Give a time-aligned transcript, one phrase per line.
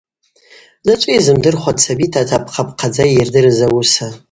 [0.83, 4.07] Дзачӏвыйа йзымдырхуа дсабита апхъапхъадза ййырдырыз ауыса?